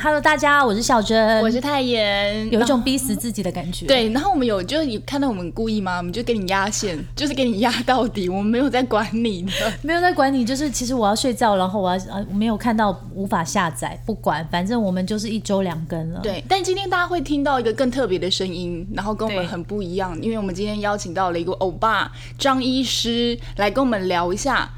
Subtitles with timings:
[0.00, 5.96] Hello，大家，我是小珍，我是泰妍，有一种逼死自己的感觉。，对，然后我们有就是你看到我们故意吗？
[5.96, 9.72] 我们就给你压线， 就是给你压到底，我们没有在管你的。
[9.82, 24.70] 没有在管你，就是其实我要睡觉，然后我要呃没有看到无法下载，不管，反正我们就是一周两更了。，对，但今天大家会听到一个更特别的声音，然后跟我们很不一样，因为我们今天邀请到了一个欧巴张医师来跟我们聊一下，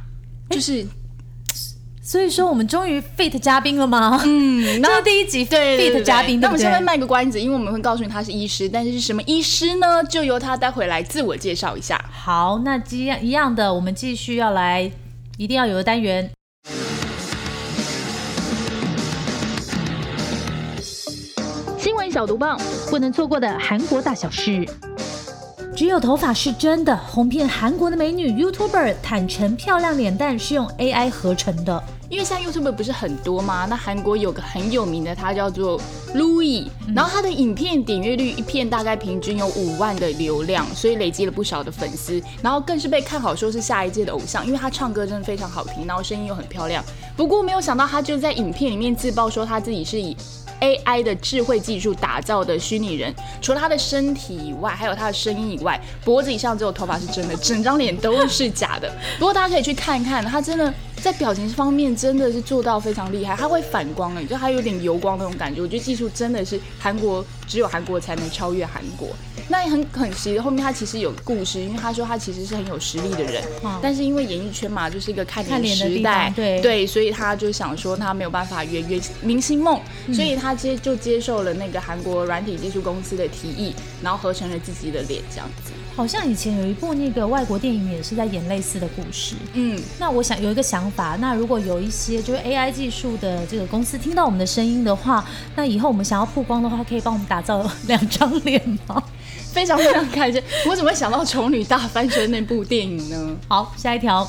[0.49, 0.87] 就是
[2.11, 4.21] 所以说我们终于 fit 嘉宾了吗？
[4.25, 6.85] 嗯， 这是第一集对对 fit 对嘉宾，那我们先面对？
[6.85, 10.03] 卖个关子，因为我们会告诉你他是医师，但是是什么医师呢？
[10.03, 12.05] 就由他待会来自我介绍一下。
[12.13, 14.91] 好，那一样一样的，我们继续要来，
[15.39, 16.29] 一定要有的单元。
[21.79, 24.69] 新闻小毒棒，不能错过的韩国大小事。
[25.77, 31.81] 只有头发是真的，红遍韩国的美女 YouTuber 坦诚漂亮脸蛋是用 AI 合成的。
[32.11, 33.67] 因为现在 YouTube 不是很多吗？
[33.71, 35.81] 那韩国有个很有名的，他叫做
[36.13, 46.85] Louis，、然后他的影片点阅率一片大概平均有五万的流量，所以累积了不少的粉丝，然后更是被看好说是下一届的偶像，因为他唱歌真的非常好听，然后声音又很漂亮。
[47.17, 50.17] 不过没有想到他就在影片里面自曝说他自己是以
[50.61, 58.91] AI 的智慧技术打造的虚拟人，除了他的身体以外，还有他的声音以外，脖子以上只有头发是真的，整张脸都是假的。
[59.17, 65.63] 不过大家可以去看看，他真的在表情方面真的是做到非常厉害，他会反光哎，就他有点油光那种感觉。
[65.63, 69.09] 我觉得技术真的是韩国只有韩国才能超越韩国。
[69.49, 85.73] 那也很可惜，后面他其实有故事，因为他说他其实是很有实力的人，嗯但是因为演艺圈嘛，就是一个看脸的时代，对对，所以他就想说他没有办法圆圆明星梦，嗯所以他接就接受了那个韩国软体技术公司的提议，然后合成了自己的脸这样子。
[86.01, 89.37] 好像以前有一部那个外国电影也是在演类似的故事。
[89.53, 95.23] 嗯，那我想有一个想法，那如果有一些就是 AI 技术的这个公司听到我们的声音的话，
[95.55, 99.03] 那以后我们想要曝光的话，可以帮我们打造两张脸吗？
[99.53, 100.43] 非常非常开心。
[100.67, 103.37] 我怎么会想到《丑女大翻身》那部电影呢？
[103.47, 104.27] 好，下一条，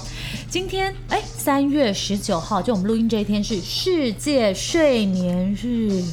[0.50, 6.04] 今天哎，三月十九号，就我们录音这一天是世界睡眠日。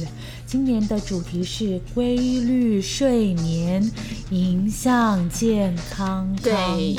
[0.49, 3.87] 今年的主题是规律睡眠
[4.31, 6.95] 影响健康，对。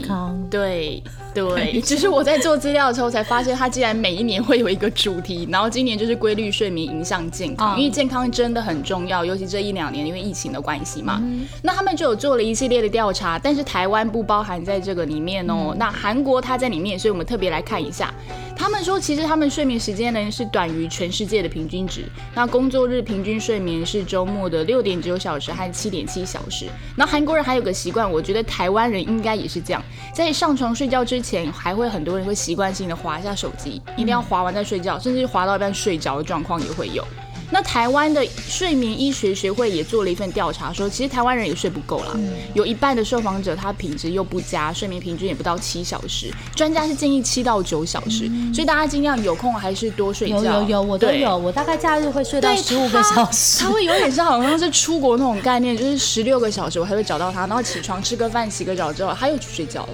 [0.48, 1.02] 对
[1.34, 11.18] 对，只是我在做资料的时候才发现，它竟然每一年会有一个主题，然后今年就是规律睡眠影响健康，嗯因为健康真的很重要，尤其这一两年因为疫情的关系嘛。
[11.20, 15.76] 嗯那他们就有做了一系列的调查，但是台湾不包含在这个里面嗯哦。
[15.76, 18.14] 那韩国它在里面，所以我们特别来看一下。
[18.60, 22.04] 他们说，其实他们睡眠时间呢是短于全世界的平均值。
[22.34, 26.66] 那工作日平均睡眠是周末的六点九小时和七点七小时。
[26.94, 29.82] 那韩国人还有个习惯，我觉得台湾人应该也是这样，
[30.14, 37.02] 在上床睡觉之前，还会很多人会习惯性的划一下手机，一定要划完再睡觉，甚至划到一半睡着的状况也会有。
[37.50, 42.16] 那台湾的睡眠医学学会也做了一份调查，说其实台湾人也睡不够啦，
[42.54, 50.36] 有一半的受访者他品质又不佳，睡眠平均也不到七小时，专家是建议七到九小时，所以大家尽量有空还是多睡觉。
[50.36, 53.70] 有有有，我都有，我大概假日会睡到十五个小时他。
[53.70, 59.92] 会有点像好像是出国那种概念，就是十六个小时我还会找到他，然后起床吃个饭、洗个澡之后，他又去睡觉了。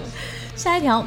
[0.55, 1.05] 下一条，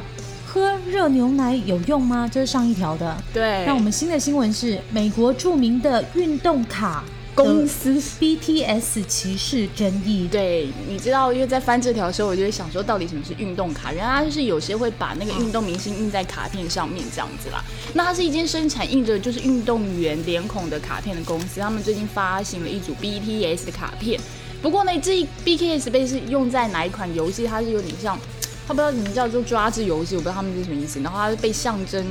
[0.53, 2.29] 喝热牛奶有用吗？
[2.29, 3.15] 这是上一条的。
[3.33, 10.27] 对，那我们新的新闻是，美国著名的运动卡公司 BTS 歧视争议。
[10.29, 13.93] 对，你知道，因为在翻这条的时候，我就会想说，到底什么是运动卡？
[13.93, 17.63] 原来它就是有些会把那个运动明星印在卡片上面这样子啦。
[17.93, 24.19] 那它是一间生产印着就是运动员脸孔的卡片的公司，他们最近发行了一组 BTS 的卡片。
[24.61, 27.47] 不过呢，这 BTS 被是用在哪一款游戏？
[27.47, 28.19] 它是有点像，
[28.67, 30.99] 他不知道什么叫做抓子游戏，我不知道他们是什么意思。
[31.01, 32.05] 然后他是被象征。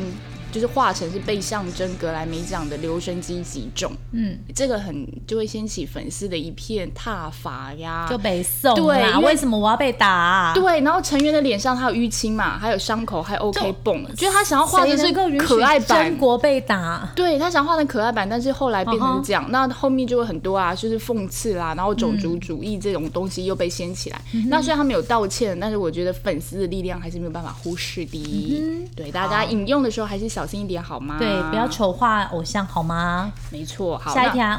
[0.51, 10.53] 就是化成是被象征格莱美奖的留声机击中，嗯，这个很就会掀起粉丝的一片挞伐呀，就被送对为为什么我要被打、啊？
[10.55, 16.19] 对，然后成员的脸上还有淤青嘛，还有伤口，还有 OK 泵，就是他想要画的是谁能够允许可爱版中。
[16.19, 17.11] 国被打？
[17.15, 24.21] 对他想画的可爱版，但是后来变成这样那后面就会很多啊，就是讽刺啦，然后种族主义这种东西又被掀起来。
[24.35, 28.89] 嗯那虽然他们有道歉，但是我觉得粉丝的力量还是没有办法忽视的。
[28.97, 31.17] 对，大家引用的时候还是小心一点好吗？
[31.19, 33.31] 对，不要丑化偶像好吗？
[33.51, 33.99] 没错。
[33.99, 34.59] 好，下一条，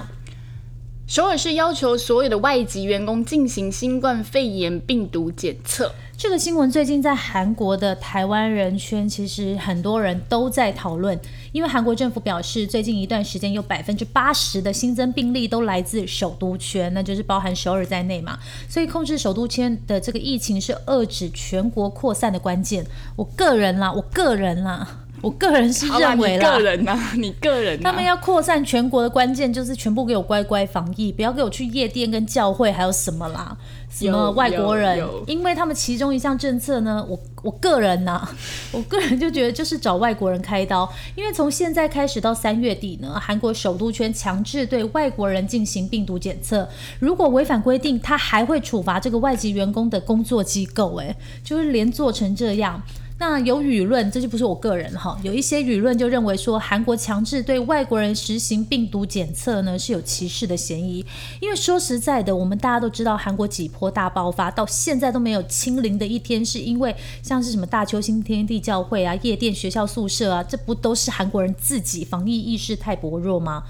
[1.08, 5.92] 首尔市要求所有的外籍员工进行新冠肺炎病毒检测。
[6.16, 11.20] 这个新闻最近在韩国的台湾人圈，其实很多人都在讨论，
[11.52, 18.38] 因为韩国政府表示，最近一段时间有百分之八十的新增病例都来自首都圈，那就是包含首尔在内嘛。
[18.70, 22.86] 所以控制首都圈的这个疫情是遏制全国扩散的关键。
[23.16, 24.88] 我个人啦，我个人啦。
[25.22, 33.56] 我个人是认为啦，你个人呐，你个人， 他们要扩散全国的关键就是全部给我乖乖防疫，不要给我去夜店跟教会，还有什么啦？
[33.90, 35.06] 什么外国人？
[35.28, 38.28] 因为他们其中一项政策呢，我我个人呐，
[38.72, 46.68] 我个人就觉得就是找外国人开刀，因为从现在开始到三月底呢，韩国首都圈强制对外国人进行病毒检测，
[47.00, 52.82] 如果违反规定，他还会处罚这个外籍员工的工作机构，哎，就是连做成这样。
[53.22, 61.06] 那有舆论，这就不是我个人哈，有一些舆论就认为说，韩国强制对外国人实行病毒检测呢，是有歧视的嫌疑。
[61.40, 73.64] 因为说实在的，我们大家都知道，韩国几波大爆发到现在都没有清零的一天，是因为像是什么大邱新天地教会啊、夜店、学校宿舍啊，这不都是韩国人自己防疫意识太薄弱吗？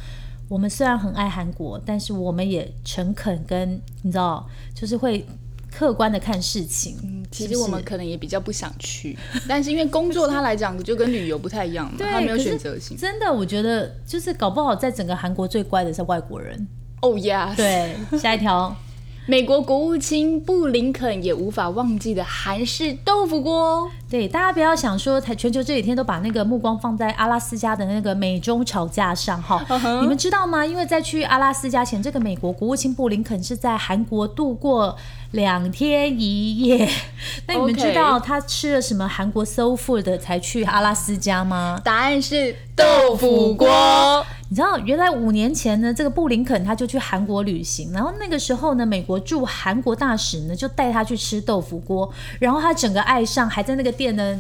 [0.48, 5.26] 我们虽然很爱韩国，但是我们也诚恳跟你知道，就是会。
[5.74, 12.96] 客观的看事情，嗯，其实我们可能也比较不想去，但是因为工作它来讲就跟旅游不太一样嘛，它没有选择性。
[12.98, 16.68] 真的，我觉得就是搞不好在整个韩国最乖的是外国人。
[17.02, 18.76] 哦呀，对，下一条。
[19.28, 23.90] 美国国务卿布林肯也无法忘记的韩式豆腐锅。
[24.10, 29.64] 对，大家不要想说，台全球这几天都把那个目光放在阿拉斯加的那个美中吵架上哈。
[30.02, 30.66] 你们知道吗？
[30.66, 34.98] 因为在去阿拉斯加前，这个美国国务卿布林肯是在韩国度过
[35.32, 36.88] 两天一夜。
[37.48, 41.80] 那你们知道他吃了什么韩国 soul food 才去阿拉斯加吗？
[41.84, 44.26] 答案是豆腐锅。
[44.50, 54.38] 你知道，原来五年前呢，这个布林肯他就去韩国旅行，然后那个时候呢，美国驻韩国大使呢就带他去吃豆腐锅，然后他整个爱上，还在那个店的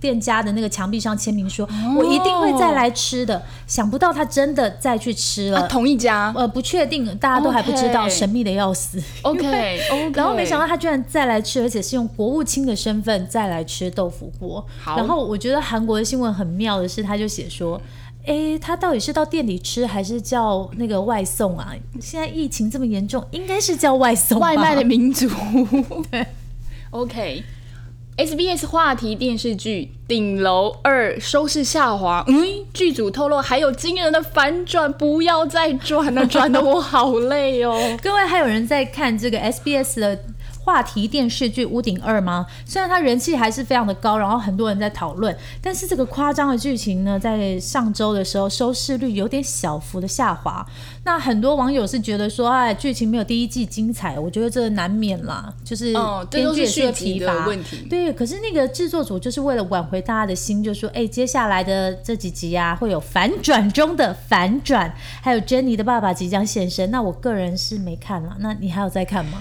[0.00, 8.98] 店家的那个墙壁上签名说：“我一定会再来吃的。”想不到他真的再去吃了同一家，呃，不确定，大家都还不知道，神秘的要死。
[9.22, 9.78] OK，
[10.14, 14.64] 然后没想到他居然再来吃，而且是用国务卿的身份再来吃豆腐锅。
[14.84, 17.80] 然后我觉得韩国的新闻很妙的是，他就写说。
[18.26, 21.74] 哎，他到底是到店里吃还是叫那个外送啊？
[21.98, 24.38] 现在疫情这么严重，应该是叫外送。
[24.38, 25.26] 外卖的民族。
[26.12, 26.26] 对。
[28.20, 32.22] SBS 话题电视剧《顶楼二》收视下滑。
[32.28, 32.44] 嗯，
[32.74, 37.74] 剧组透露还有惊人的反转，不要再转了，转的我好累哦。
[38.02, 40.18] 各位，还有人在看这个 SBS 的？
[40.62, 42.46] 话题电视剧《屋顶二》吗？
[42.64, 50.64] 虽然它人气还是非常的高，然后很多人在讨论，但是这个夸张的剧情呢，在上周的时候收视率有点小幅的下滑。
[51.02, 55.94] 那很多网友是觉得说，哎，剧情没有第一季精彩，我觉得这难免啦，就是
[56.30, 57.86] 编剧是疲乏问题。
[57.88, 66.90] 对，可是那个制作组就是为了挽回大家的心，就说，哎，接下来的这几集啊，会有反转中的反转，还有珍妮的爸爸即将现身。
[66.90, 69.38] 那我个人是没看了，那你还有在看吗？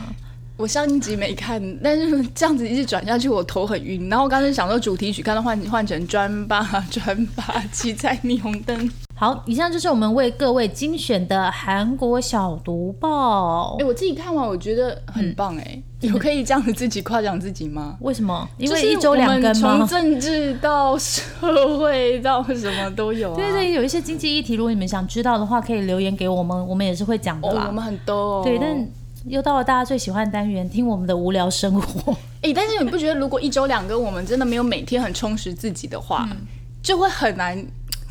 [0.59, 4.09] 我上一集没看，但是这样子一直转下去，我头很晕。
[4.09, 6.61] 然后我刚才想说主题曲，看到换换成专霸
[6.91, 8.91] 专霸七彩霓虹灯。
[9.15, 13.77] 好，以上就是我们为各位精选的韩国小读报。
[13.79, 17.95] 哎，我自己看完我觉得很棒哎，有可以这样子自己夸奖自己吗？
[18.03, 18.45] 为什么？
[18.57, 19.77] 因为一周两更吗？
[19.77, 21.23] 从政治到社
[21.77, 23.33] 会到什么都有。
[23.33, 27.63] 对对，有一些经济议题，如果你们想知道的话，可以留言给我们，我们也是会讲的啦。
[27.69, 28.43] 我们很多。
[28.43, 28.85] 对，但。
[29.29, 32.17] 又到了大家最喜欢的单元，听我们的无聊生活。
[32.41, 36.27] 哎，但是你不觉得，如果一周两个，我们真的没有每天很充实自己的话，
[36.81, 37.63] 就会很难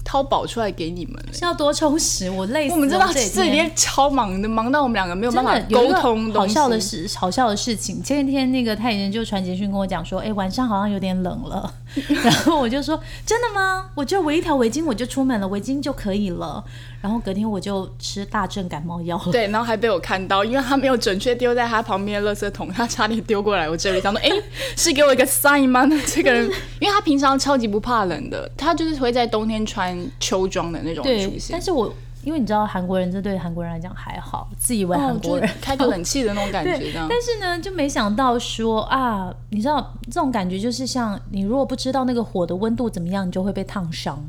[0.05, 1.23] 掏宝出来给你们。
[1.33, 2.31] 是要多充实？
[2.31, 2.75] 我累死。
[2.75, 6.33] 我们知道这几天超忙的，忙到我们两个没有办法沟通。
[6.33, 8.03] 好笑的事，好笑的事情。
[8.03, 11.75] 前几天那个太原就传简讯跟我讲说，哎，晚上好像有点冷了。
[12.23, 13.91] 然后我就说，真的吗？
[13.95, 16.63] 我就围一条围巾，我就出门了，围巾就可以了。
[17.01, 24.29] 然后隔天我就吃大正感冒药，对，然后还被我看到，因为他没有准确丢在他旁边的垃圾桶，他差点丢过来我这里，想说， 哎，
[24.77, 25.85] 是给我一个 sign 吗？
[25.85, 26.45] 那 这个人，
[26.81, 31.51] 因为他平常超级不怕冷的，他就是会在冬天穿秋装的那种出现。
[31.51, 36.91] 但是我因为你知道韩国人，这对韩国人来讲还好，自以为韩国人开个冷气的那种感觉。
[37.09, 44.21] 但是呢，就没想到说啊，你知道这种感觉就是像你如果不知道那个火的温度怎么样，你就会被烫伤。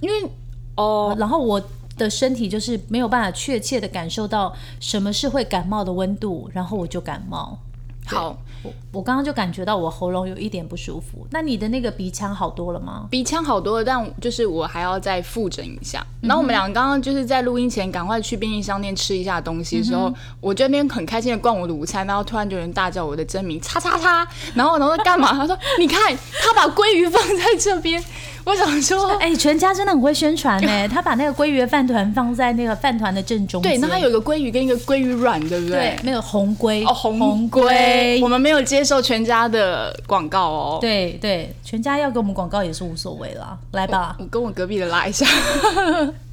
[0.00, 0.28] 因为
[0.74, 1.62] 哦，然后我。
[1.96, 7.58] 的身体就是没有办法确切的感受到什么是会感冒的温度，然后我就感冒。
[8.06, 11.26] 好，我我刚刚就感觉到我喉咙有一点不舒服。
[11.30, 13.06] 那你的那个鼻腔好多了吗？
[13.10, 16.04] 鼻腔好多了，但就是我还要再复诊一下。
[16.22, 25.32] 嗯然后我们俩刚刚就是在录音前赶快去便利商店吃一下东西的时嗯候，我这边很开心的逛我的午餐，然后突然就有人大叫我的真名，叉叉叉，然后然后干嘛？
[25.32, 26.00] 他说你看
[26.40, 28.02] 他把鲑鱼放在这边，
[28.44, 29.06] 我想说。
[29.20, 30.88] 哎、全家真的很会宣传呢。
[30.88, 33.72] 他把那个鲑鱼的饭团放在那个饭团的正中间。
[33.72, 35.98] 对，那他有一个鲑鱼跟一个鲑鱼卵，对不对对？
[36.02, 37.48] 那个红鲑哦，红
[37.96, 44.16] 龟，我们没有接受全家的广告哦。，对对，全家要给我们广告也是无所谓啦，来吧。
[44.18, 45.26] 我跟我隔壁的拉一下。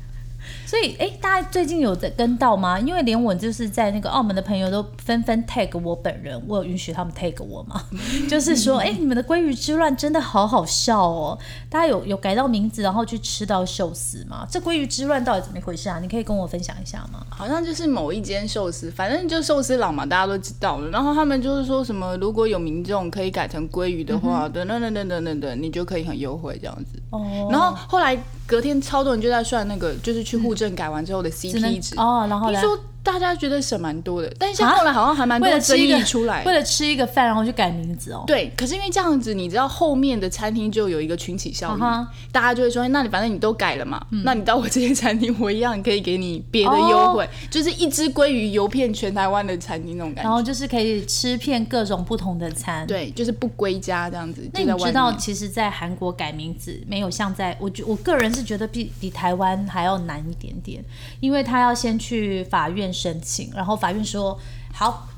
[0.73, 2.79] 所以，哎，大家最近有在跟到吗？
[2.79, 7.79] 因为连我就是在那个澳门的朋友都纷纷 tag 我本人，我有允许他们 tag 我吗？
[8.27, 11.37] 就是说，哎，你们的鲑鱼之乱真的好好笑哦！
[11.69, 14.47] 大家有有改到名字，然后去吃到寿司吗？
[14.49, 15.99] 这鲑鱼之乱到底怎么回事啊？
[15.99, 17.23] 你可以跟我分享一下吗？
[17.29, 20.89] 好像就是某一间寿司，反正就寿司郎嘛，大家都知道了。
[20.89, 26.99] 然后他们就是说什么，如果有民众可以改成鲑鱼的话，等等等等等等等，你就可以很优惠这样子。
[27.13, 28.17] 哦，然后后来
[28.47, 31.95] 隔天超多人就在算那个，就是去户政改完之后的 CP 值。
[31.95, 32.59] 哦，然后呢？
[32.59, 36.53] 听说大家觉得省蛮多的，但是啊后来好像还蛮多为了争吃一个议出来为。
[36.53, 38.23] 了吃一个饭，然后去改名字哦。
[38.27, 50.29] 对，可是因为这样子，你知道后面的餐厅就有一个群体效应大家就会说，那你反正你都改了嘛，那你到我这些餐厅，我一样可以给你别的优惠，就是一只鲑鱼游遍全台湾的餐厅那种感觉。
[50.29, 52.85] 然后就是可以吃遍各种不同的餐。。
[52.85, 54.83] 对，就是不归家这样子，那你。
[54.83, 60.83] 知道其实，在韩国改名字没有像在我觉我个人是觉得比比台湾还要难一点点，
[61.21, 64.39] 因为他要先去法院申请，然后法院说
[64.71, 65.09] 好，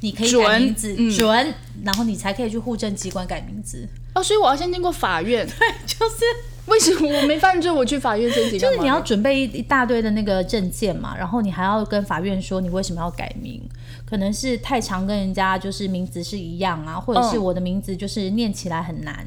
[0.00, 3.88] 你可以改名字嗯准，然后你才可以去户政机关改名字。
[4.14, 5.44] 哦，所以我要先经过法院。
[5.58, 6.24] 对就是
[6.66, 8.58] 为什么我没犯罪，我去法院申请？
[8.58, 13.60] 就是你要准备一一大堆的那个证件嘛，然后你还要跟法院说你为什么要改名，
[14.04, 19.26] 可能是太常跟人家就是名字是一样啊，或者是嗯我的名字就是念起来很难。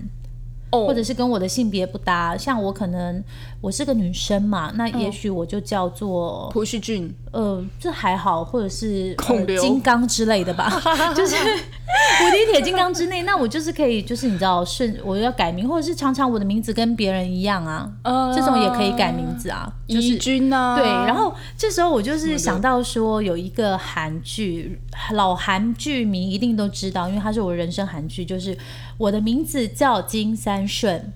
[0.72, 3.24] 哦或者是跟我的性别不搭，像我可能
[3.66, 9.60] 我是个女生嘛，那也许我就叫做、朴叙俊，呃，这还好，或者是、呃、孔刘。
[9.60, 10.70] 金刚之类的吧，
[11.18, 11.36] 就是
[12.22, 24.80] 无敌铁金刚之内，那我就是可以，就是你知道顺我要改名，或者是常常我的名字跟别人一样啊，呃这种也可以改名字啊，就是怡君呐、对，然后这时候我就是想到说，有一个韩剧，
[25.14, 28.56] 老韩剧迷一定都知道，因为它是我人生韩剧，就是
[29.00, 31.12] 我的名字叫金三顺。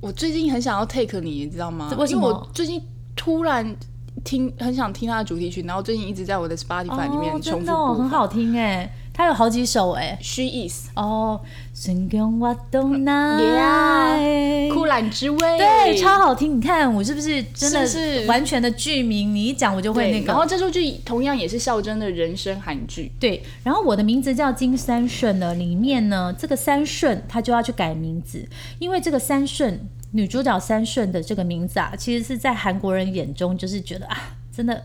[0.00, 1.88] 我最近很想要 take 你，你知道吗？
[1.98, 2.20] 为什么？
[2.20, 2.80] 因为我最近
[3.16, 3.76] 突然
[4.24, 10.16] 听很想听他的主题曲，然后最近一直在我的 Spotify 里面哦，重复真的、哦、很好听哎，它有好几首哎。
[10.22, 11.40] She is 哦，
[11.74, 16.56] 孙宫我懂那 Yeah，酷懒之味，对，超好听。
[16.58, 19.34] 你看我是不是真的是完全的剧名？
[19.34, 20.26] 你一讲我就会那个。
[20.28, 23.10] 然后这出剧同样也是孝真的人生韩剧。
[23.18, 28.48] 对，然后我的名字叫金三顺呢，里面呢这个三顺他就要去改名字，
[28.78, 34.16] 因为这个三顺女主角三顺的这个名字啊，其实是在韩国人眼中就是觉得啊，
[34.56, 34.84] 真的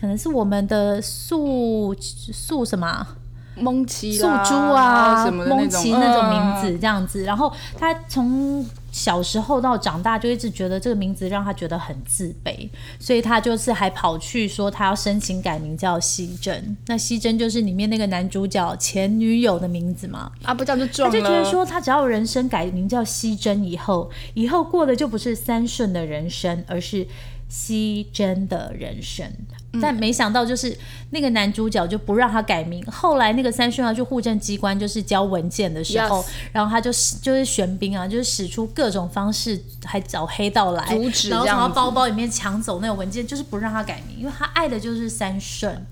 [0.00, 3.16] 可能是我们的素素什么啊
[3.56, 7.22] 蒙奇素啦珠啊、什么蒙种奇那种名嗯字这样子。
[7.24, 16.76] 然后他从小时候到长大，就一直觉得这个名字让他觉得很自卑，所以他就是还跑去说他要申请改名叫西珍。
[16.86, 20.30] 那西珍就是里面那个男主角前女友的名字嘛。
[20.42, 21.12] 啊，不这样就撞了。
[21.12, 27.06] 他就觉得说，他只要人生改名叫西珍以后，以后过的就不是三顺的人生，而是
[27.48, 29.30] 希珍的人生。
[29.78, 30.74] 但没想到，就是
[31.10, 32.82] 那个男主角就不让他改名。
[32.86, 45.84] 后来那个三顺要去户政机关，就是交文件的时候 Yes 然后他就使就是玄彬啊，就是使出各种方式，还找黑道来阻止然后从他包包里面抢走那个文件，就是不让他改名，因为他爱的就是三顺，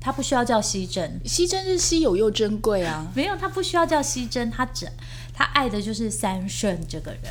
[0.00, 1.20] 他不需要叫西珍。
[1.24, 3.06] 西珍是稀有又珍贵啊。
[3.14, 4.88] 没有，他不需要叫西珍，他只
[5.32, 7.22] 他爱的就是三顺这个人。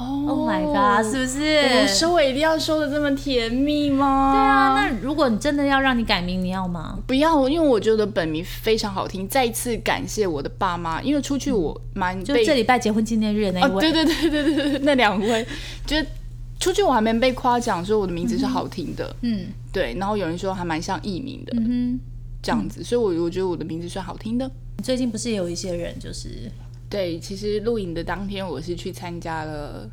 [0.00, 1.58] 哦 Oh my god，是不是？
[1.80, 4.32] 我收尾一定要收的这么甜蜜吗？
[4.32, 6.98] 对啊，那如果你真的要让你改名，你要吗？
[7.06, 9.28] 不要，因为我觉得本名非常好听。
[9.28, 15.46] 再一次感谢我的爸妈，因为出去我蛮被就这礼拜结婚纪念日的那一哦，位，对对对对对对，那两位，
[15.86, 16.06] 就是
[16.58, 21.98] 出去我还没被夸奖说我的名字是好听的，嗯对，然后有人说还蛮像艺名的、嗯
[22.42, 24.50] 这样子，所以我我觉得我的名字算好听的。
[24.82, 26.50] 最近不是也有一些人就是
[26.90, 29.88] 对，其实录影的当天我是去参加了，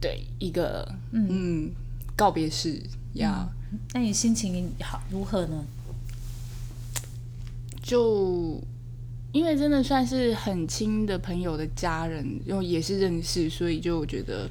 [0.00, 1.70] 对一个嗯
[2.16, 2.82] 告别式
[3.14, 3.48] 呀。
[3.94, 5.64] 那你心情好如何呢？
[7.80, 8.60] 就
[9.30, 14.50] 因为真的算是很亲的朋友的家人，又也是认识，所以就觉得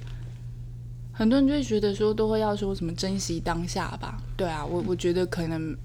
[1.11, 4.23] 很多人就会觉得说，都会要说什么珍惜当下吧。
[4.37, 5.75] 对啊，我我觉得可能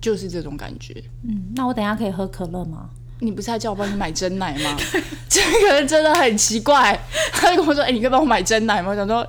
[0.00, 1.02] 就是这种感觉。
[1.22, 2.90] 嗯，那我等一下可以喝可乐吗？
[3.24, 4.76] 你不是还叫我帮你买真奶吗？
[5.28, 6.98] 这个人真的很奇怪，
[7.32, 9.26] 他就跟我说：“哎、你可以帮我买真奶吗？”我想说，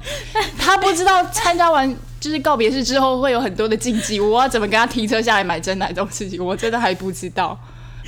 [0.58, 7.58] 他不知道参加完就是告别式之后会有很多的禁忌，我要怎么跟他停车下来买真奶这种事情，我真的还不知道。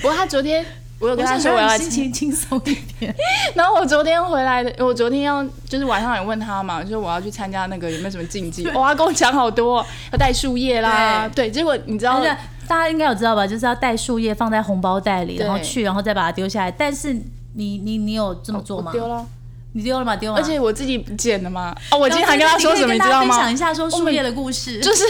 [0.01, 0.63] 不过他昨天
[0.99, 3.15] 我有跟他说我要来心情轻松一点。
[3.55, 8.65] 然后我昨天回来的，我昨天要就是晚上也问他嘛，就是我要去参加那个有没有什么禁忌？
[8.69, 12.23] 哇，他跟我讲好多，要带树叶啦，对，结果你知道
[12.67, 13.47] 大家应该有知道吧？
[13.47, 16.71] 就是要带树叶放在红包袋里，然后去，然后再把它丢下来。
[16.71, 17.13] 但是
[17.55, 18.91] 你你你有这么做吗？
[18.93, 19.25] 我丢了，
[19.73, 20.15] 你丢了吗？
[20.15, 20.37] 丢了。
[20.37, 21.75] 而且我自己捡的嘛。
[21.91, 23.51] 哦，我今天还跟他说什么，你知道分享？
[23.51, 24.79] 一下说树叶的故事。
[24.79, 25.03] 就是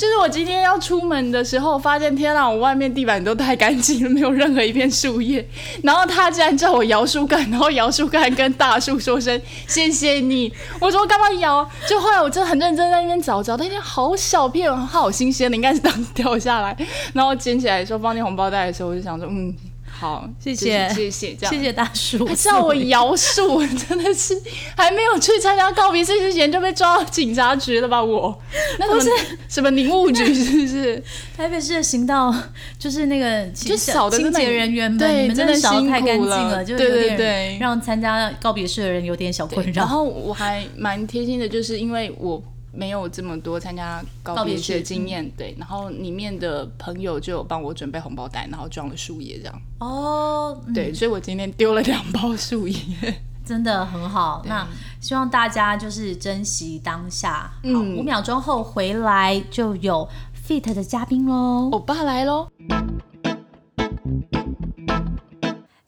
[0.00, 5.46] 就是我今天要出门的时候，发现天啊，我外面地板都太干净了，没有任何一片树叶。
[5.82, 10.50] 然后他竟然叫我摇树干，然后摇树干跟大树说声谢谢你。
[10.80, 11.70] 我说干嘛摇？
[11.86, 16.74] 就后来我真的很认真在那边找，找到一片好小片，好新鲜的，应该是当时掉下来。
[17.12, 19.54] 然后捡起来说放进红包袋的时候，我就想说，嗯，
[20.00, 24.34] 好，谢谢谢谢，这样谢谢大叔，还叫我摇树， 真的是
[24.74, 28.02] 还没有去参加告别式之前就被抓到警察局了吧？
[28.02, 28.34] 我
[28.78, 29.10] 那都是
[29.46, 31.04] 什么宁务局是不是？
[31.36, 32.34] 台北市的行道
[32.78, 39.86] 就是那个就扫的清洁人员们，对你们真的扫太干净了了，就对对有点对让参加告别式的人有点小困扰然。
[39.86, 42.42] 后我还蛮贴心的，就是因为我。
[42.72, 52.76] 没有这么多参加告别式的经验，对，然后里面的朋友就有帮我准备红包袋，然后装了树叶这样，哦，嗯对，所以我今天丢了两包树叶。
[53.42, 54.42] 真的很好。
[54.46, 54.64] 那
[55.00, 57.50] 希望大家就是珍惜当下。
[57.52, 60.08] 好，嗯五秒钟后回来就有
[60.46, 61.68] Fit 的嘉宾喽。
[61.72, 62.48] 欧巴来喽！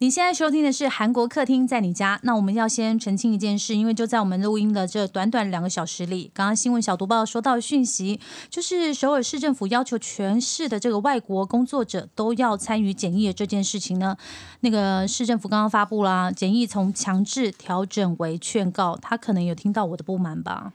[0.02, 2.18] 你现在收听的是韩国客厅在你家。
[2.24, 8.18] 那我们要先澄清一件事，因为就在我们录音的这短短两个小时里，刚刚新闻小读报收到讯息，
[8.50, 14.16] 就是首尔市政府要求全市的这个外国工作者都要参与检疫这件事情呢，
[14.62, 20.72] 那个市政府刚刚发布啦，检疫从强制调整为劝告，他可能有听到我的不满吧。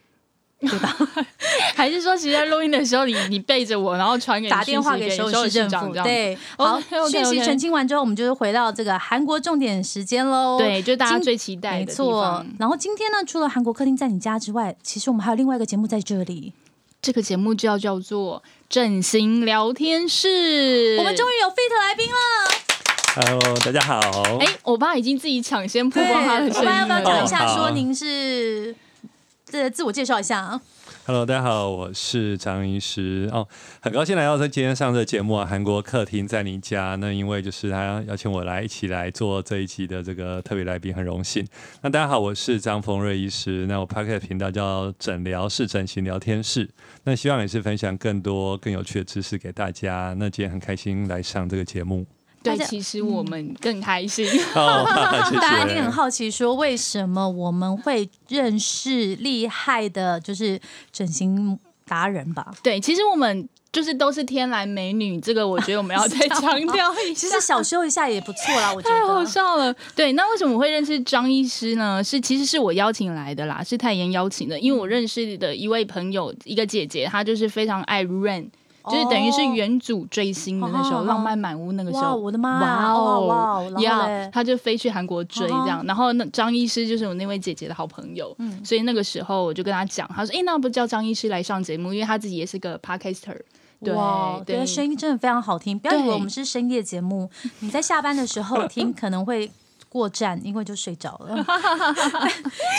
[1.75, 10.57] 还是说，其实在录音的时候，你你背着我，然后传给打电话给首首尔市政府，长这样对，好讯息澄清完之后，我们就是回到这个韩国重点时间喽。
[10.57, 12.46] 对，就大家最期待的地没错。。
[12.57, 16.53] 然后今天呢，除了韩国客厅在你家之外，其实我们还有另外一个节目在这里。
[17.00, 20.96] 这个节目就要叫做整形聊天室。
[20.98, 22.17] 我们终于有 Fit 来宾了。
[23.15, 24.00] Hello，大家好。
[24.39, 27.27] 哎，我爸已经自己抢先曝光他的我声音们要不要讲一。
[27.27, 28.75] 下，说您是
[29.50, 30.62] 这自我介绍一下啊
[31.05, 33.29] ？Hello，大家好，我是张医师。
[33.31, 33.48] 哦，
[33.79, 36.98] 很高兴来到这今天上这节目啊，韩国客厅在你家。
[37.00, 41.48] 那因为就是他邀请我来一起来做这一集的这个特别来宾，很荣幸。
[41.81, 43.66] 那大家好，我是张丰瑞医师。
[43.68, 46.70] 那我 p a r k e t 频道叫诊疗室整形聊天室。
[47.05, 50.14] 那希望也是分享更多更有趣的知识给大家。
[50.20, 52.05] 那今天很开心来上这个节目。
[52.55, 54.25] 对，其实我们更开心。
[54.55, 54.86] 哦，
[55.25, 55.40] 谢谢。
[55.42, 60.60] 大家一定很好奇，说为什么我们会认识厉害的，就是
[60.92, 62.53] 整形达人吧？
[62.62, 67.14] 对，其实我们就是都是天然美女，这个我觉得我们要再 强调一下。
[67.14, 69.25] 其实小修一下也不错啦，我觉得太好得。
[69.25, 72.03] 笑了，对，那为什么我会认识张医师呢？
[72.03, 78.48] 是其实是我邀请来的啦，是泰妍邀请的，因为我认识的一位朋友，一个姐姐，她就是非常爱 Rain，
[78.89, 88.63] 就是等于是元祖追星的那时候，哦浪漫满屋那个时候，哇我的妈哇哦呀他，就飞去韩国追这样，然后那张医师就是我那位姐姐的好朋友，嗯。
[88.63, 93.37] 所以那个时候我就跟他讲，他说，哎，那不叫张医师来上节目，因为他自己也是个 podcaster。
[93.83, 94.57] 对哇，对。
[94.57, 95.77] 对，声音真的非常好听。
[95.77, 99.51] 不要以为我们是深夜节目，你在下班的时候听可能会
[99.89, 101.35] 过站，因为就睡着了。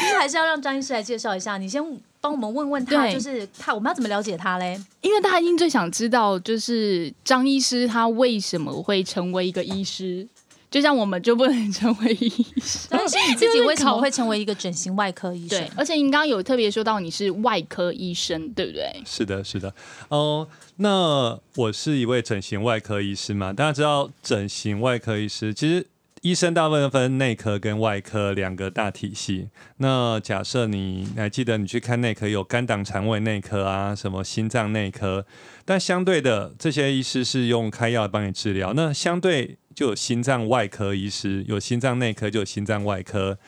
[0.01, 1.83] 其实还是要让张医师来介绍一下，你先
[2.21, 4.81] 帮我们问问他，对就是他我们要怎么了解他嘞？
[5.01, 10.27] 因为大家一定最想知道，就是张医师他为什么会成为一个医师？
[10.71, 12.29] 就像我们就不能成为医
[12.61, 12.89] 师。
[12.91, 19.03] 但是你自己为什么会成为一个整形外科医生对？，而且您刚刚有特别说到你是外科医生，对不对？
[19.07, 19.73] 是的，是的，
[20.09, 25.87] 哦，那我是一位整形外科医师嘛，大家知道整形外科医师其实。
[26.23, 29.49] 医生大部分分内科跟外科两个大体系。
[29.77, 35.25] 那假设你还记得你去看内科有肝胆肠胃内科啊，什么心脏内科，
[35.65, 38.73] 但相对的这些医师是用开药帮你治疗。
[38.75, 43.39] 那相对就有心脏外科医师，有心脏内科就有心脏外科，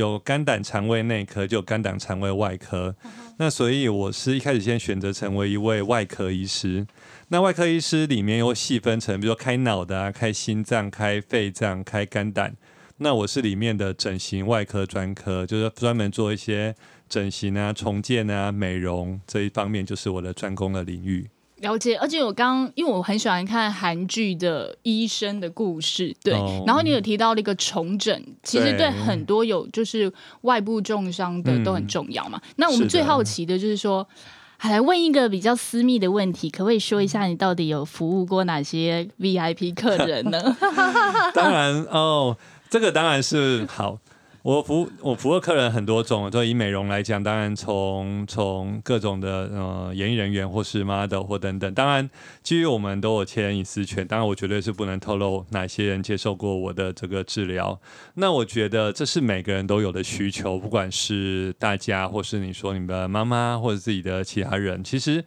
[0.00, 2.96] 有肝胆肠胃内科就有肝胆肠胃外科。
[3.38, 6.86] 那所以我是一开始先选择成为一位外科医师。
[7.28, 12.56] 那外科医师里面又细分成，比如说开脑的啊、开心脏、开肺脏、开肝胆。
[12.96, 16.74] 那我是里面的整形外科专科，就是专门做一些
[17.08, 21.28] 整形啊、重建啊、美容这一方面，就是我的专攻的领域。
[21.60, 32.40] 了解，而且我刚因为我很喜欢看韩剧的医生的故事，对，哦然后你有提到那个重整，其实对对很多有就是外部重伤的嗯都很重要嘛。
[32.56, 34.06] 那我们最好奇的就是说。
[34.62, 40.38] 还来问一个比较私密的问题，可不可以说一下你到底有服务过哪些 VIP 客人呢？
[41.32, 42.36] 当然哦，
[42.68, 43.96] 这个当然是好。
[44.42, 52.08] 我服我服务客人很多种，就以美容来讲，当然从从各种的呃演艺人员或是 model 或等等，当然
[52.42, 57.78] 基于我们都有签隐私权，当然我绝对是不能透露哪些人接受过我的这个治疗。
[58.14, 65.24] 那我觉得这是每个人都有的需求，不管是大家或是你说你的妈妈或者自己的其他人，其实。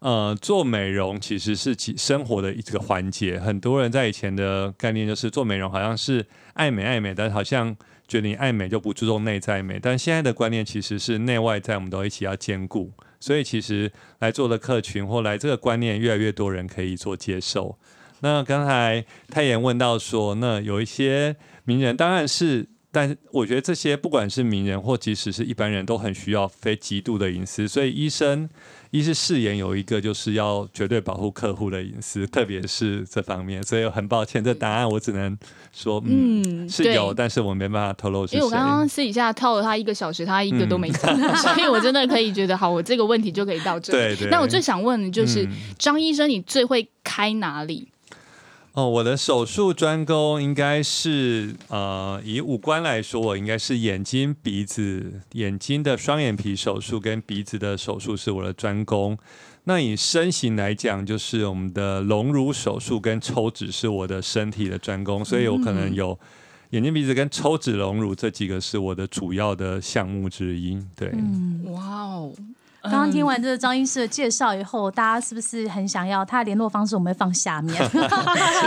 [0.00, 3.38] 呃，做美容其实是其生活的一个环节。
[3.38, 7.74] 很多人在以前的概念就是做美容好像是爱美爱美，但好像
[8.08, 9.78] 觉得你爱美就不注重内在美。
[9.80, 12.90] 但现在的观念其实是内外在我们都一起要兼顾。
[13.20, 17.78] 所以其实来做的客群或来这个观念，越来越多人可以做接受。
[18.20, 22.66] 那刚才太妍问到说，那有一些名人当然是，
[22.98, 28.48] 但我觉得这些不管是名人或即使是一般人都很需要非极度的隐私，所以医生。
[28.90, 35.36] 一是誓言有一个就是要绝对保护客户的隐私，特别是这方面，所以很抱歉，这答案我只能
[35.74, 38.38] 说，嗯，嗯，是有，但是我没办法透露是谁。
[38.38, 44.16] 因为我刚刚私底下套了他一个小时，他一个都没讲，嗯所以我真的可以觉得，好，我这个问题就可以到这里。
[44.16, 47.88] 对对那我最想问的就是，嗯张医生，你最会开哪里？
[48.78, 59.18] 哦，我的手术专攻应该是呃，以五官来说，我应该是眼睛、鼻子、眼睛的双眼皮手术跟鼻子的手术是我的专攻。
[59.64, 66.16] 那以身形来讲，就是我们的隆乳手术跟抽脂是我的身体的专攻，所以我可能有
[66.70, 70.80] 眼睛、鼻子跟抽脂隆乳这几个是我的主要的项目之一。
[70.94, 72.32] 对，嗯哇哦！
[72.82, 76.94] 刚刚听完这个张医师的介绍以后，大家是不是很想要他的联络方式？
[76.94, 77.76] 我们会放下面。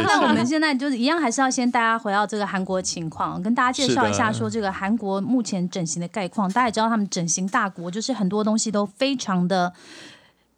[0.03, 6.51] 那我们现在就是一样，还是要先大家回到这个韩国情况，跟大家介绍一下说这个韩国目前整形的概况。
[6.51, 9.73] 大家也知道他们整形大国，就是很多东西都非常的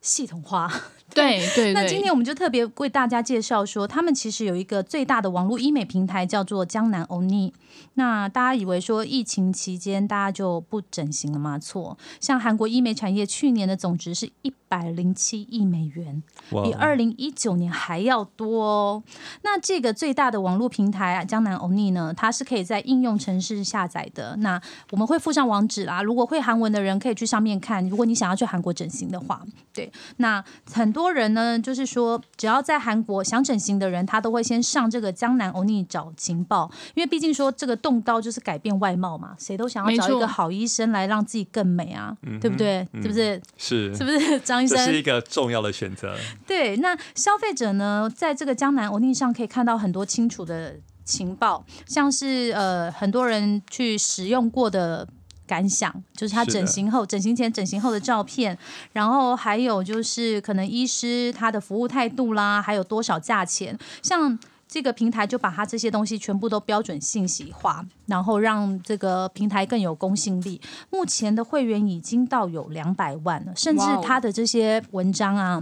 [0.02, 0.72] 系统化。
[1.14, 7.54] 对 对对，那今天我们就特别为大家介绍说，他们其实有一个最大的网络医美平台叫做江南欧尼。
[7.96, 11.60] 那大家以为说疫情期间大家就不整形了吗？
[11.60, 19.04] 错，像韩国医美产业去年的总值是一百零七亿美元，哇比二零一九年还要多哦。
[19.44, 24.36] 那这个最大的网络平台啊，江南欧尼呢，它是可以在应用程式下载的。
[24.38, 24.60] 那
[24.92, 27.88] 我们会附上网址啦，如果会韩文的人可以去上面看。
[27.90, 29.42] 如果你想要去韩国整形的话，
[29.74, 42.88] 对，那很多人呢，就是说只要在韩国想整形的人，他都会先上这个江南欧尼找情报，因为毕竟说这个动刀就是改变外貌嘛，谁都想要找一个好医生来让自己更美啊，对不对？
[42.96, 43.40] 是不是？
[43.58, 44.78] 是是不是 张医生？
[44.78, 46.16] 这是一个重要的选择。
[46.48, 55.08] 对，那消费者呢，在这个江南欧尼上可以看到很多清楚的情报，像是呃很多人去使用过的。
[55.46, 58.58] 感想就是他整形后、整形前、整形后的照片，
[58.94, 64.40] 然后还有就是可能医师他的服务态度啦，还有多少价钱，像
[64.74, 70.60] 这个平台就把它这些东西全部都标准信息化，然后让这个平台更有公信力。
[70.90, 75.62] 目前的会员已经到有两百万了，甚至他的这些文章啊。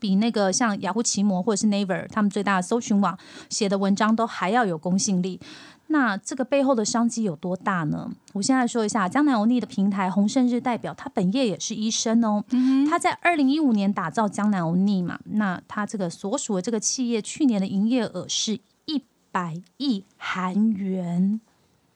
[0.00, 3.18] 比那个像雅虎奇摩或者是 Naver 他们最大的搜寻网
[3.50, 5.40] 写的文章都还要有公信力。
[5.90, 8.10] 那这个背后的商机有多大呢？
[8.34, 12.44] 我现在说一下，江南欧尼的平台洪胜日代表，他本业也是医生哦。
[12.88, 21.40] 他在二零一五年打造江南欧尼嘛，那他这个所属的这个企业去年的营业额是一百亿韩元，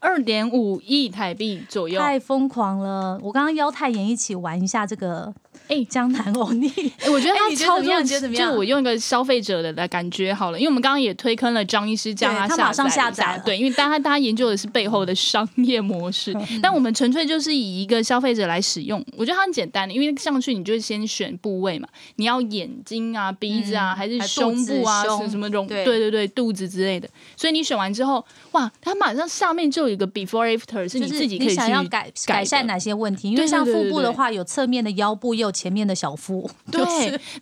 [0.01, 2.01] 二点五亿台币左右。
[2.01, 3.21] 太疯狂了！
[3.23, 5.35] 我刚刚邀泰妍一起玩一下这个
[5.69, 6.69] 哎江南欧 尼，
[7.01, 8.05] 哎我觉得哎他操作你觉得怎么样？
[8.05, 8.51] 你觉得怎么样？
[8.51, 25.85] 就我用一个消费者的的感觉好了，因为我们刚刚也推坑了张医师，叫对他马上下载对，因为大家大家研究的是背后的商业模式，但我们纯粹就是以一个消费者来使用，我觉得它很简单的，因为上去你就先选部位嘛，你要眼睛啊、鼻子啊，嗯还是胸部啊，什么什么容对。
[25.85, 33.31] 对对对肚子之类的，所以你选完之后，哇，它马上下面就有一个 before after，是你自己可以去想要改改改善哪些问题？
[33.31, 36.49] 因为像腹部的话，有侧面的腰部，也有前面的小腹。
[36.71, 36.83] 对，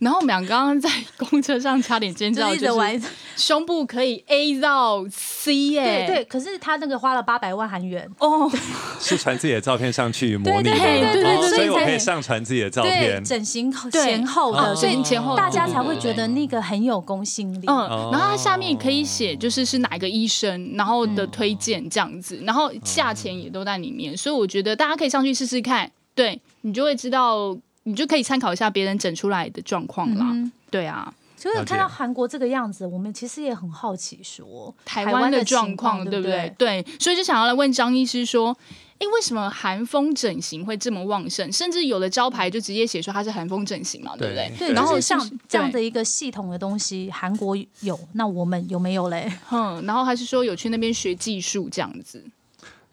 [0.00, 3.02] 然后我们俩刚刚在公车上差点尖叫，就是一直就是玩，
[3.36, 6.24] 胸部可以 A 到 C 耶，对对。
[6.24, 8.50] 可是他那个花了八百万韩元，哦，
[8.98, 13.22] 是传自己的照片上去模拟的，对对所以我可以上传自己的照对片。
[13.22, 17.66] 整形前后的，哦所以前后大家才会觉得那个很有公信力。
[17.66, 30.26] 嗯，然后它下面可以写就是是哪一个医生，然后的推荐这样子，然后价钱也都在里面，所以我觉得大家可以上去试试看，对你就会知道你就可以参考一下别人整出来的状况啦。
[30.32, 38.56] 嗯对啊，所以看到韩国这个样子，我们其实也很好奇说，台湾的的状况况对不对对所以就想要来问张医师说。
[39.00, 41.50] 诶，为什么韩风整形会这么旺盛？
[41.50, 44.52] 甚至有的招牌就直接写说它是韩风整形嘛，对不对？
[44.58, 49.32] 对，然后像这样的一个系统的东西，韩国有，那我们有没有嘞？
[49.50, 52.22] 嗯，然后还是说有去那边学技术这样子。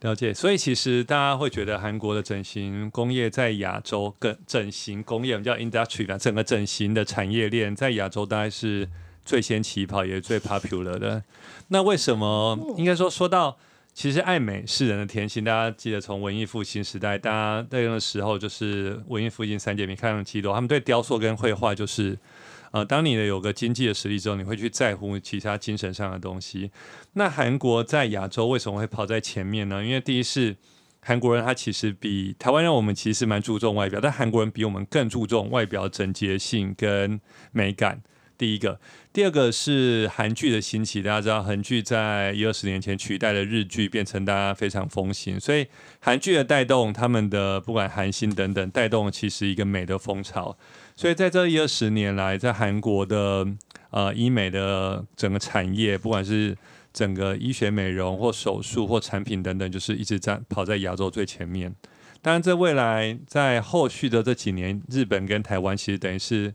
[0.02, 8.88] 了解，所以其实大家会觉得韩国的整形工业在亚洲跟整形工业，我们叫 industry 吧，整个整形的产业链在亚洲大概是
[9.26, 11.24] 最先起跑，也是最 popular 的。
[11.70, 12.76] 那为什么？
[12.78, 13.58] 应该说说到，
[13.94, 15.44] 其实爱美是人的天性。
[15.44, 22.16] 大家记得从文艺复兴时代，大家那个时候就是文艺复兴三姐妹开上基楼，他们对雕塑跟绘画就是。
[22.78, 26.70] 呃，当你的有个经济的实力之后，你会去在乎其他精神上的东西。
[27.14, 29.84] 那韩国在亚洲为什么会跑在前面呢？
[29.84, 30.56] 因为第一是
[31.02, 37.20] 韩国人他其实比台湾人我们其实蛮注重外表，但韩国人比我们更注重外表整洁性跟
[37.52, 38.04] 美感。
[38.38, 38.80] 第一个，
[39.12, 45.66] 第二个是韩剧的兴起，大家知道韩剧在一二十年前取代了日剧，变成大家非常风行，所以
[46.00, 50.56] 韩剧的带动他们的不管韩星等等，带动其实一个美的风潮。
[50.98, 53.48] 所以在这一二十年来，在韩国的
[53.92, 56.58] 呃医美的整个产业，不管是
[56.92, 61.74] 整个医学美容或手术或产品等等，就是一直在跑在亚洲最前面。
[62.24, 66.52] 当然，这未来在后续的这几年，日本跟台湾其实等于是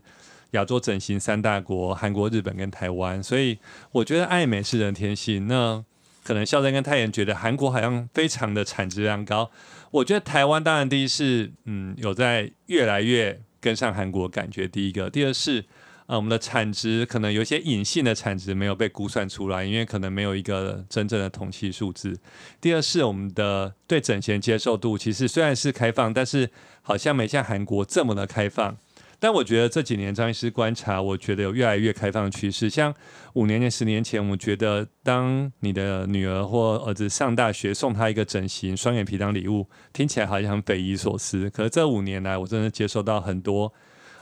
[0.51, 3.23] 亚洲整形三大国，韩国、日本跟台湾。
[3.23, 3.57] 所以
[3.93, 5.47] 我觉得爱美是人天性。
[5.47, 5.81] 那
[6.21, 9.49] 可能孝真跟泰妍觉得韩国好像非常的产值量高，
[9.91, 15.63] 我觉得台湾当然第一是嗯有在越来越跟上韩国感觉，第一个，第二是。
[16.05, 22.19] 呃，我们的产值可能有一些隐性的产值没有被估算出来，因为可能没有一个真正的统计数字。
[22.59, 26.49] 第二是我们的对整形接受度，其实虽然是开放，但是
[26.81, 28.75] 好像没像韩国这么的开放。
[29.23, 32.69] 但我觉得这几年张医师观察，我觉得有越来越开放的趋势。
[32.69, 32.93] 像
[33.35, 41.49] 五年前、十年前，我觉得当你的女儿或儿子上大学，送他一个整形双眼皮当礼物，听起来好像很匪夷所思。
[41.51, 43.71] 可是这五年来，我真的接收到很多。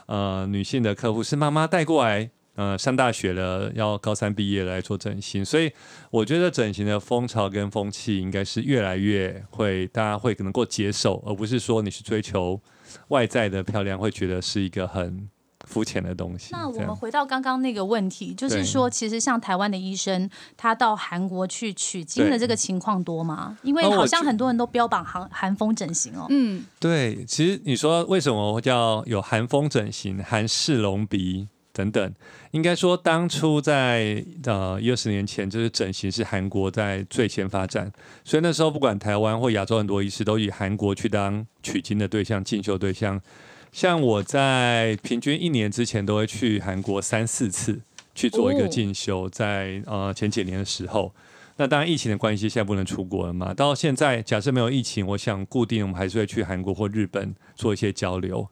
[0.06, 5.72] 呃，女性的客户是妈妈带过来，呃，上大学了，要高三毕业来做整形，所以
[6.12, 12.60] 我觉得整形的风潮跟风气应该是越来越会，大家会能够接受，而不是说你去追求
[13.08, 15.28] 外在的漂亮，会觉得是一个很
[15.66, 16.48] 肤浅的东西。
[16.52, 23.56] 那我们回到刚刚那个问题，就是说，其实像台湾的医生，他到韩国去取经的这个情况多吗？
[23.62, 26.26] 因为好像很多人都标榜韩韩风整形哦。
[26.30, 32.14] 嗯，对，其实你说为什么会叫有韩风整形、韩式隆鼻等等？
[32.50, 37.90] 应该说当初在呃一二十年前，就是整形是韩国在最先发展，
[38.24, 43.20] 所以那时候不管台湾或亚洲很多医师都以韩国去当取经的对象、进修对象。
[43.72, 47.80] 像我在平均一年之前都会去韩国三四次
[48.14, 51.12] 去做一个进修，在呃前几年的时候。
[51.58, 53.52] 那当然，疫情的关系，现在不能出国了嘛。
[53.52, 58.48] 到现在，假设没有疫情，我想固定我们还是会去韩国或日本做一些交流。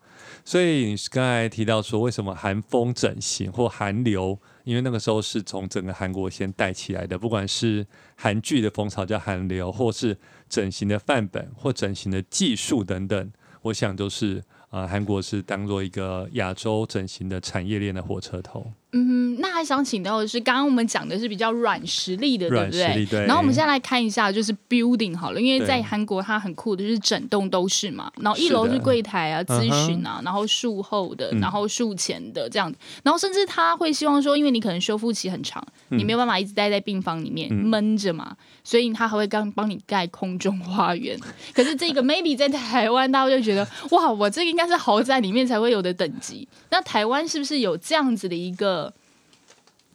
[0.51, 4.37] 所以你刚才提到说，为什么韩风整形或韩流？
[4.65, 7.87] 因为那个时候是从整个韩国先带起来的，不管是
[8.17, 13.33] 韩剧的风潮叫韩流，或是整形的范本或整形的技术等等，
[13.63, 18.73] 我想都是呃韩国是当做一个亚洲整形的产业链的火车头。
[18.93, 23.07] 嗯，那还想请到的是，刚刚我们讲的是比较软实力的，对不对？
[23.07, 28.11] 对然后我们现在来看一下，就是 building 好了，因为在韩国它很酷的，就是整栋都是嘛。
[28.17, 32.73] 然后一楼是柜台啊、咨询啊，然后术后的，嗯然后术前的这样。
[33.05, 41.17] 然后甚至他会希望说，因为你可能修复期很长，你没有办法一直待在病房里面、嗯闷着嘛，所以他还会刚帮你盖空中花园。
[41.55, 46.49] 可是这个 maybe 在台湾，大家就觉得哇，我这个应该是豪宅里面才会有的等级。
[46.71, 48.80] 那台湾是不是有这样子的一个？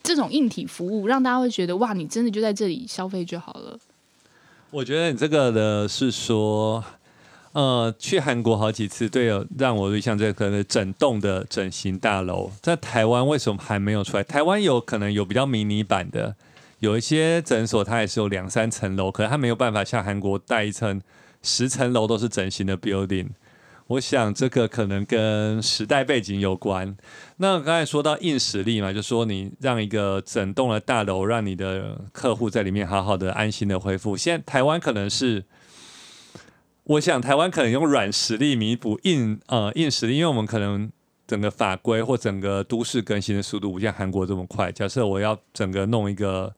[0.06, 3.78] 这种硬体服务让大家会觉得哇，你真的就在这里消费就好了。
[4.70, 6.84] 我觉得你这个的是说，
[7.54, 14.24] 呃，去韩国好几次，对，有让我印象这个整栋的整形大楼，在台湾为什么还没有出来？
[14.24, 16.36] 台湾有可能有比较迷你版的，
[16.80, 21.02] 有一些诊所它也是有两三层楼，可是它没有办法像韩国带一层
[21.41, 23.30] 十层楼都是整形的 building。
[23.88, 26.98] 我想这个可能跟时代背景有关。
[27.38, 34.17] 那刚才说到硬实力嘛，就说你让一个整栋的大楼，让你的客户在里面好好的安心的恢复。
[34.17, 35.45] 现在台湾可能是，
[36.86, 40.91] 我想台湾可能用软实力弥补硬呃硬实力，因为我们可能
[41.28, 44.71] 整个法规或整个都市更新的速度不像韩国这么快。
[44.71, 46.52] 假设我要整个弄一个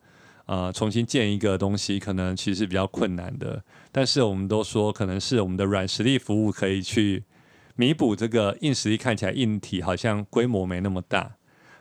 [0.48, 3.62] 呃重新建一个东西，可能其实是比较困难的。
[3.92, 7.22] 但是我们都说，可能是我们的软实力服务可以去
[7.76, 11.36] 弥补这个硬实力看起来硬体好像规模没那么大。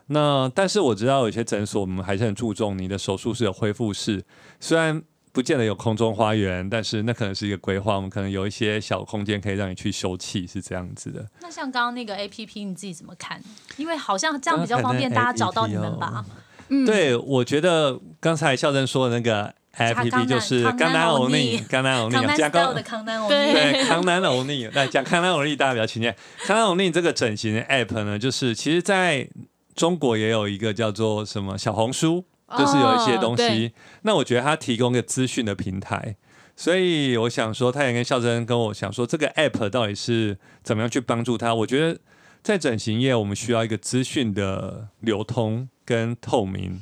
[0.08, 4.24] 那但是我知道有些诊所我们还是很注重你的手术室有恢复室，
[4.60, 5.02] 虽然
[5.34, 11.26] 不见得有空中花园，但是那可能是一个规划，我们可能有一些小空间可以让你去休憩，是这样子的。
[11.42, 13.42] 那像刚刚那个 A P P，你自己怎么看？
[13.76, 16.26] 因为好像这样比较方便大家找到你们吧？
[16.70, 26.16] 嗯，对，我觉得刚才孝珍说的那个 A P P 就是康南欧尼康南欧尼讲康南欧尼，对康南欧尼，来讲康南欧尼，大家比较亲切。
[26.46, 29.28] 康南欧尼这个整形的 App 呢，就是其实在
[29.76, 32.26] 中国也有一个叫做什么小红书。
[32.58, 33.72] 就是有一些东西，哦
[34.04, 36.16] 那我觉得它提供一个资讯的平台，
[36.56, 41.54] 所以我想说，他也跟孝珍跟我想说，这个 app 到底是怎么样去帮助他？
[41.54, 42.00] 我觉得
[42.48, 46.82] 在整形业，我们需要一个资讯的流通跟透明。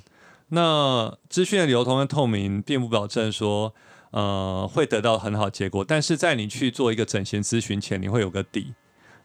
[0.49, 3.73] 那资讯的流通跟透明，并不保证说，
[4.11, 8.75] 呃，会得到很好结果，但是在你去做一个整形咨询前，你会有个底。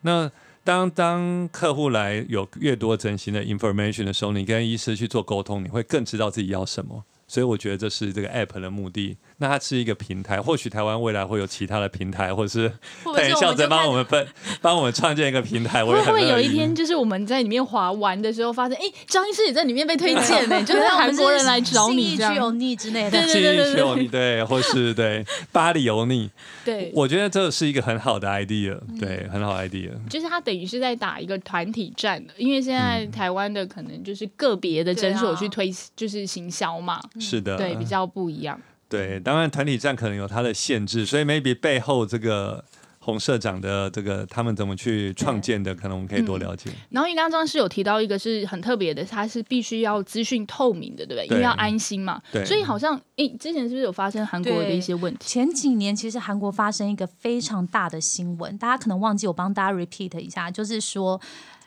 [0.00, 0.32] 那
[0.64, 7.04] 当当客户来有越多整形的 information 的时候，你跟医师去做沟通，你会更知道自己要什么。
[7.30, 9.16] 所以我觉得这是这个 app 的目的。
[9.38, 12.70] 那它是一个平台，或许台湾未来会有其他的平台，或者是
[13.04, 14.26] 等孝珍们就看帮我们分，
[14.60, 15.84] 帮我们创建一个平台。
[15.84, 22.34] 我也会不会有一天， 就是我们在里面滑玩的时候，发现，哎，张医师也在里面被推荐呢， 就是韩国人来找你这样。
[22.34, 24.10] 区油腻之类的对。
[24.10, 26.28] 对，或是对巴黎油腻，
[26.64, 29.90] 对，我觉得这是一个很好的 idea，对，嗯很好 idea。
[30.08, 38.60] 就是他等于是在打一个团体战的，因为现在嗯台湾的可能就是个别的诊所去推，就是行销嘛，是的，对，比较不一样。
[38.88, 42.64] 对，当然团体战可能有它的限制，所以 maybe 背后这个
[42.98, 46.70] 洪社长的这个他们怎么去创建的，可能我们可以多了解。
[46.90, 51.26] 然后因为刚刚是有提到一个是很特别的，它是必须要资讯透明的，对不对？
[51.28, 52.20] 因为要安心嘛。
[52.32, 55.24] 对所以好像诶，之前是不是有发生韩国的一些问题？
[55.24, 61.20] 前几年其实韩国发生一个非常大的新闻，大家可能忘记，我帮大家 repeat 一下，就是说，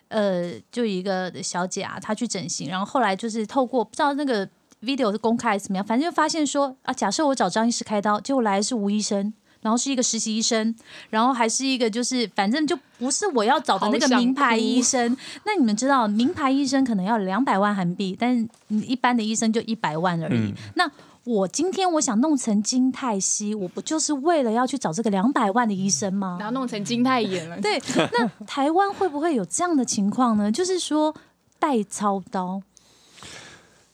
[0.09, 4.47] 呃，就一个小姐啊，她去整形，然后后来就是透过不知道那个
[4.84, 9.34] video 是公开还是怎么样，反正就发现说啊，假设我找张医师开刀，结果来的是吴医生。
[9.63, 10.76] 然后是一个实习医生，
[11.10, 15.15] 然后还是一个就是反正就不是我要找的那个名牌医生。
[15.46, 20.52] 那你们知道，名牌医生可能要两百万韩币，但是一般的医生就一百万而已。
[20.52, 20.91] 嗯那
[21.24, 26.36] 我今天我想弄成金泰熙，我不就是为了要去找这个两百万的医生吗？
[26.38, 27.58] 然后弄成金泰妍了。
[27.62, 30.52] 对，那台湾会不会有这样的情况呢？
[30.52, 31.15] 就是说
[31.58, 32.62] 代操刀，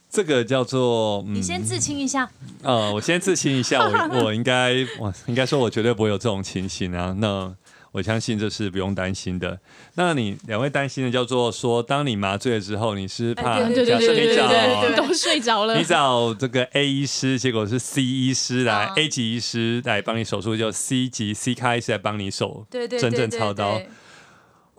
[0.10, 2.30] 这个叫做，嗯你先自清一下。
[2.64, 7.16] 呃，我先自清一下， 我我应该我应该说，我绝对不会有这种情形啊。
[7.20, 7.54] 那
[7.92, 9.60] 我相信这是不用担心的。
[9.96, 15.84] 那你两位担心的叫做说，当你麻醉了之后，你是怕假设你找都睡着了你。
[15.84, 23.82] 找这个 A 医师，结果是 C 医师来、啊 A 级医师来帮你手术，就 C 级 C 开医师来帮你手对对真对对正操刀。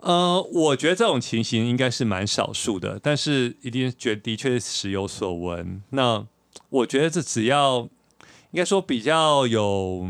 [0.01, 5.81] 呃，我觉得这种情形应该是蛮少数的，但是一定觉的确是有所闻。
[5.91, 6.25] 那
[6.69, 7.87] 我觉得这只要
[8.49, 10.07] 应该说比较有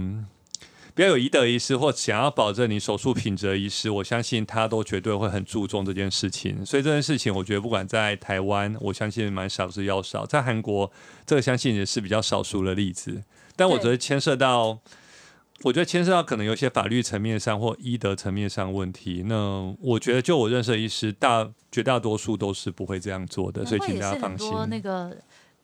[0.96, 6.66] 比较有医德医师，或想要保证你手术品质的医师，我相信他都绝对会很注重这件事情。
[6.66, 10.90] 所以这件事情，我觉得不管在台湾，我相信蛮少之又少；在韩国，
[11.26, 13.24] 这个相信也是比较少数的例子。
[13.58, 14.80] 但我觉得牵涉到。
[15.64, 19.24] 我觉得牵涉到可能有些法律层面上或医德层面上问题。
[19.28, 24.48] 那我觉得，就我认识的医师，大绝大多数都是不会这样做的，所以请大家放心。
[24.48, 25.16] 很多那个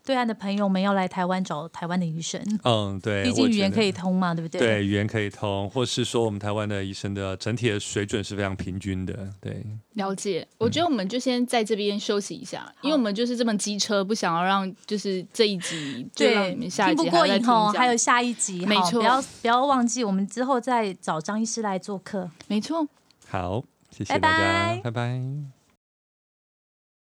[0.07, 4.57] 对岸的朋友们要来台湾找台湾的医生，嗯，对，毕竟我觉得语言可以通嘛，对不对？
[4.57, 9.27] 对，语言可以通，或是说我们台湾的医生的整体的水准是非常平均的。
[9.41, 9.61] 对，
[9.95, 22.31] 了解，我觉得我们就先在这边休息一下，因为我们就是这么机车，不想要让就是这一集就让对，你们下一听集不过瘾吼，听这样还有下一集，好没错不要不要忘记，我们之后再找张医师来做客。
[22.47, 22.87] 没错。
[23.27, 25.56] 好，谢谢大家，拜拜拜